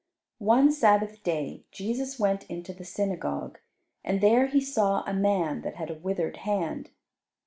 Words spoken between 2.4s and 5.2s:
into the synagogue, and there He saw a